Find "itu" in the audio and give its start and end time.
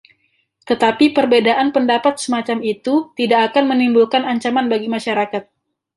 2.73-2.95